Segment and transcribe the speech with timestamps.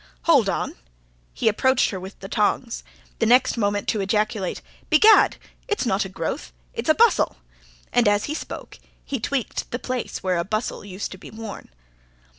[0.23, 0.73] "Hold on!"
[1.31, 2.83] He approached her with the tongs;
[3.19, 7.35] the next moment to ejaculate: "Begad, it's not a growth, it's a bustle!"
[7.93, 11.69] and as he spoke he tweaked the place where a bustle used to be worn.